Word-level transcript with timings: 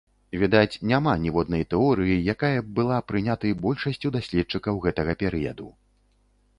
Відаць, 0.43 0.79
няма 0.91 1.13
ніводнай 1.25 1.63
тэорыі, 1.75 2.17
якая 2.35 2.53
б 2.61 2.67
была 2.81 2.97
прыняты 3.11 3.55
большасцю 3.69 4.15
даследчыкаў 4.19 4.85
гэтага 4.89 5.11
перыяду. 5.25 5.73